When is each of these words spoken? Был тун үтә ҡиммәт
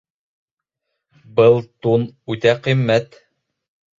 Был 1.41 1.59
тун 1.87 2.07
үтә 2.35 2.57
ҡиммәт 2.69 3.21